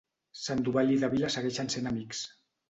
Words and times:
Sandoval 0.43 0.93
i 0.93 0.97
Davila 1.03 1.29
segueixen 1.35 1.71
sent 1.75 1.93
amics. 1.93 2.25